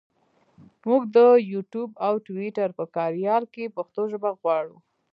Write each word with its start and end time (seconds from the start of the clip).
مونږ 0.87 1.03
د 1.15 1.17
یوټوپ 1.51 1.91
او 2.07 2.13
ټویټر 2.25 2.69
په 2.77 2.83
کاریال 2.95 3.43
کې 3.53 3.73
پښتو 3.75 4.01
ژبه 4.11 4.29
غواړو. 4.39 4.77